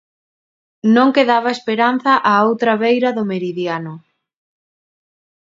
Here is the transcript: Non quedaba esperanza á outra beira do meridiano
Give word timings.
Non 0.95 1.07
quedaba 1.15 1.49
esperanza 1.57 2.11
á 2.31 2.33
outra 2.49 2.73
beira 2.83 3.09
do 3.17 3.23
meridiano 3.31 3.93